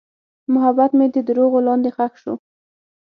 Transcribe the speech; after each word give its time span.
محبت 0.53 0.91
مې 0.97 1.07
د 1.15 1.17
دروغو 1.27 1.59
لاندې 1.67 1.89
ښخ 1.95 2.13
شو. 2.21 2.33